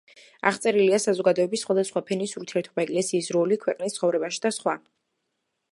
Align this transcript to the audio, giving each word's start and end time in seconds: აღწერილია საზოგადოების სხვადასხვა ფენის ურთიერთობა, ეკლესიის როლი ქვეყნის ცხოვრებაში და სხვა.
აღწერილია 0.51 0.99
საზოგადოების 1.03 1.63
სხვადასხვა 1.65 2.03
ფენის 2.07 2.33
ურთიერთობა, 2.41 2.85
ეკლესიის 2.87 3.31
როლი 3.37 3.61
ქვეყნის 3.67 3.99
ცხოვრებაში 3.99 4.45
და 4.47 4.53
სხვა. 4.59 4.79